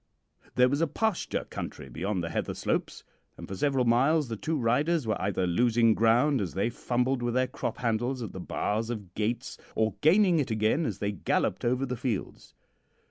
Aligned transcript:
"There 0.55 0.67
was 0.67 0.81
a 0.81 0.87
pasture 0.87 1.45
country 1.45 1.87
beyond 1.87 2.23
the 2.23 2.31
heather 2.31 2.55
slopes, 2.55 3.03
and 3.37 3.47
for 3.47 3.53
several 3.55 3.85
miles 3.85 4.29
the 4.29 4.35
two 4.35 4.57
riders 4.57 5.05
were 5.05 5.21
either 5.21 5.45
losing 5.45 5.93
ground 5.93 6.41
as 6.41 6.55
they 6.55 6.71
fumbled 6.71 7.21
with 7.21 7.35
their 7.35 7.45
crop 7.45 7.77
handles 7.77 8.23
at 8.23 8.31
the 8.31 8.39
bars 8.39 8.89
of 8.89 9.13
gates, 9.13 9.59
or 9.75 9.93
gaining 10.01 10.39
it 10.39 10.49
again 10.49 10.87
as 10.87 10.97
they 10.97 11.11
galloped 11.11 11.63
over 11.63 11.85
the 11.85 11.95
fields. 11.97 12.55